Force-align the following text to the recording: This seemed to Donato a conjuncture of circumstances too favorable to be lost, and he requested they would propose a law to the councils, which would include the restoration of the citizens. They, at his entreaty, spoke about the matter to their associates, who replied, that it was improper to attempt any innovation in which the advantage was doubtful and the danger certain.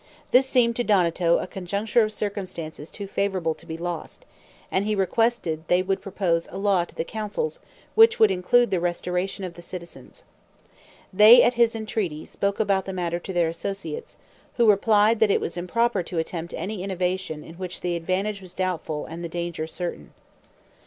This 0.31 0.49
seemed 0.49 0.75
to 0.77 0.83
Donato 0.83 1.37
a 1.37 1.45
conjuncture 1.45 2.01
of 2.01 2.11
circumstances 2.11 2.89
too 2.89 3.05
favorable 3.05 3.53
to 3.53 3.67
be 3.67 3.77
lost, 3.77 4.25
and 4.71 4.83
he 4.87 4.95
requested 4.95 5.63
they 5.67 5.83
would 5.83 6.01
propose 6.01 6.47
a 6.47 6.57
law 6.57 6.85
to 6.85 6.95
the 6.95 7.03
councils, 7.03 7.59
which 7.93 8.17
would 8.19 8.31
include 8.31 8.71
the 8.71 8.79
restoration 8.79 9.43
of 9.43 9.53
the 9.53 9.61
citizens. 9.61 10.23
They, 11.13 11.43
at 11.43 11.53
his 11.53 11.75
entreaty, 11.75 12.25
spoke 12.25 12.59
about 12.59 12.85
the 12.85 12.93
matter 12.93 13.19
to 13.19 13.31
their 13.31 13.49
associates, 13.49 14.17
who 14.55 14.71
replied, 14.71 15.19
that 15.19 15.29
it 15.29 15.39
was 15.39 15.55
improper 15.55 16.01
to 16.01 16.17
attempt 16.17 16.55
any 16.57 16.81
innovation 16.81 17.43
in 17.43 17.53
which 17.59 17.81
the 17.81 17.95
advantage 17.95 18.41
was 18.41 18.55
doubtful 18.55 19.05
and 19.05 19.23
the 19.23 19.29
danger 19.29 19.67
certain. 19.67 20.13